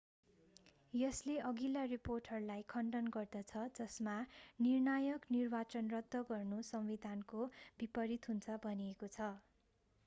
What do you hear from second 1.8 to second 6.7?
रिपोर्टहरूलाई खण्डन गर्दछ जसमा निर्णायक निर्वाचन रद्द गर्नु